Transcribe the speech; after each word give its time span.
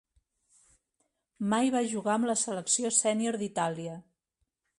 Mai 1.51 1.69
va 1.75 1.83
jugar 1.93 2.15
amb 2.15 2.31
la 2.31 2.37
selecció 2.45 2.93
sènior 3.01 3.39
d'Itàlia. 3.45 4.01